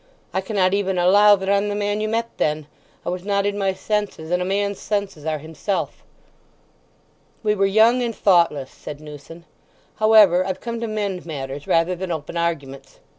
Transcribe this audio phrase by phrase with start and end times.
[0.33, 2.65] I cannot even allow that I'm the man you met then.
[3.05, 6.03] I was not in my senses, and a man's senses are himself."
[7.43, 9.45] "We were young and thoughtless," said Newson.
[9.97, 12.99] "However, I've come to mend matters rather than open arguments.